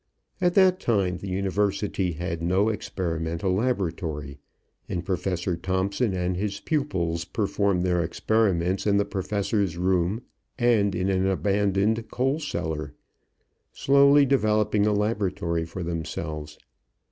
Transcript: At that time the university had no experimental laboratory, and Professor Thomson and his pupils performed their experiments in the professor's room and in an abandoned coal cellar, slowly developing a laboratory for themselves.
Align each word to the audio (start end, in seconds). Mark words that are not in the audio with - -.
At 0.41 0.55
that 0.55 0.79
time 0.79 1.17
the 1.17 1.29
university 1.29 2.13
had 2.13 2.41
no 2.41 2.69
experimental 2.69 3.53
laboratory, 3.53 4.39
and 4.89 5.05
Professor 5.05 5.55
Thomson 5.55 6.11
and 6.15 6.35
his 6.35 6.59
pupils 6.59 7.23
performed 7.23 7.83
their 7.83 8.03
experiments 8.03 8.87
in 8.87 8.97
the 8.97 9.05
professor's 9.05 9.77
room 9.77 10.23
and 10.57 10.95
in 10.95 11.07
an 11.09 11.27
abandoned 11.27 12.09
coal 12.09 12.39
cellar, 12.39 12.95
slowly 13.73 14.25
developing 14.25 14.87
a 14.87 14.91
laboratory 14.91 15.65
for 15.65 15.83
themselves. 15.83 16.57